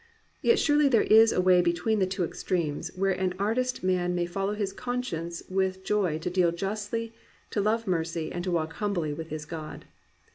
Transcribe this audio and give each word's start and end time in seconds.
Yet 0.41 0.57
surely 0.57 0.89
there 0.89 1.03
is 1.03 1.31
a 1.31 1.39
way 1.39 1.61
between 1.61 1.99
the 1.99 2.07
two 2.07 2.23
extremes 2.23 2.89
where 2.95 3.11
an 3.11 3.35
artist 3.37 3.83
man 3.83 4.15
may 4.15 4.25
follow 4.25 4.55
his 4.55 4.73
conscience 4.73 5.43
with 5.47 5.83
joy 5.83 6.17
to 6.17 6.29
deal 6.31 6.51
justly, 6.51 7.13
to 7.51 7.61
love 7.61 7.85
mercy, 7.85 8.31
and 8.31 8.43
to 8.45 8.49
walk 8.51 8.73
humbly 8.73 9.13
with 9.13 9.29
his 9.29 9.45
God. 9.45 9.85